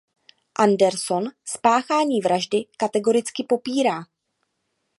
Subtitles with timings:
[0.55, 4.03] Anderson spáchání vraždy kategoricky popírá.